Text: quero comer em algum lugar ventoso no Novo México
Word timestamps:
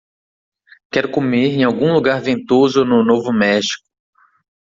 quero 0.91 1.11
comer 1.11 1.51
em 1.53 1.63
algum 1.63 1.93
lugar 1.93 2.19
ventoso 2.23 2.83
no 2.83 3.05
Novo 3.05 3.31
México 3.31 3.85